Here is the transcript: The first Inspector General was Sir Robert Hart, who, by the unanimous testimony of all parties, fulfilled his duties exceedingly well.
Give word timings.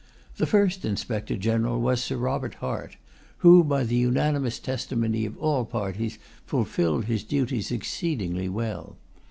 The 0.37 0.47
first 0.47 0.83
Inspector 0.83 1.37
General 1.37 1.79
was 1.79 2.03
Sir 2.03 2.17
Robert 2.17 2.55
Hart, 2.55 2.97
who, 3.45 3.63
by 3.63 3.83
the 3.83 3.97
unanimous 3.97 4.57
testimony 4.57 5.27
of 5.27 5.37
all 5.37 5.63
parties, 5.63 6.17
fulfilled 6.43 7.05
his 7.05 7.23
duties 7.23 7.69
exceedingly 7.71 8.49
well. 8.49 8.97